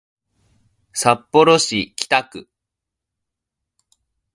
[0.93, 2.49] 札幌市北区